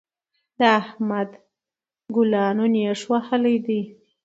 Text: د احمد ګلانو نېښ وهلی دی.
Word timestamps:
د 0.57 0.59
احمد 0.79 1.29
ګلانو 2.15 2.65
نېښ 2.73 3.01
وهلی 3.11 3.55
دی. 3.65 3.81